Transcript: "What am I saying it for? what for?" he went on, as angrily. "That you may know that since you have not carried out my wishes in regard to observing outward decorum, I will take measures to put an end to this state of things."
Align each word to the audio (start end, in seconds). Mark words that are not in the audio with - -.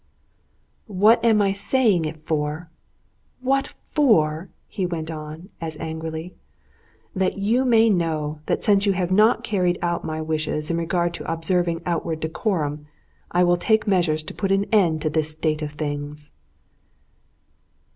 "What 0.87 1.23
am 1.23 1.43
I 1.43 1.51
saying 1.53 2.05
it 2.05 2.25
for? 2.25 2.71
what 3.39 3.67
for?" 3.83 4.49
he 4.67 4.83
went 4.83 5.11
on, 5.11 5.49
as 5.61 5.77
angrily. 5.77 6.33
"That 7.15 7.37
you 7.37 7.63
may 7.65 7.87
know 7.87 8.39
that 8.47 8.63
since 8.63 8.87
you 8.87 8.93
have 8.93 9.11
not 9.11 9.43
carried 9.43 9.77
out 9.83 10.03
my 10.03 10.19
wishes 10.19 10.71
in 10.71 10.77
regard 10.77 11.13
to 11.13 11.31
observing 11.31 11.81
outward 11.85 12.19
decorum, 12.21 12.87
I 13.29 13.43
will 13.43 13.57
take 13.57 13.85
measures 13.85 14.23
to 14.23 14.33
put 14.33 14.51
an 14.51 14.65
end 14.71 15.03
to 15.03 15.09
this 15.11 15.29
state 15.29 15.61
of 15.61 15.73
things." 15.73 16.31